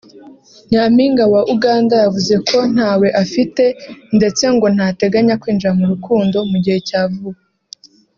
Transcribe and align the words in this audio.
Nyampinga 0.69 1.23
wa 1.33 1.41
Uganda 1.55 1.95
yavuze 2.03 2.33
ko 2.49 2.57
ntawe 2.73 3.07
afite 3.23 3.63
ndetse 4.17 4.43
ngo 4.53 4.67
ntateganya 4.75 5.33
kwinjira 5.41 5.71
mu 5.79 5.85
rukundo 5.91 6.37
mu 6.49 6.57
gihe 6.63 6.79
cya 6.89 7.01
vuba 7.13 7.41